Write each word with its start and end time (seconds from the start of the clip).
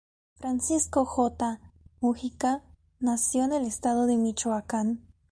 Francisco 0.33 1.05
J. 1.05 1.59
Múgica 1.99 2.63
nació 2.99 3.43
en 3.43 3.53
el 3.53 3.65
Estado 3.65 4.07
de 4.07 4.17
Michoacán. 4.17 5.05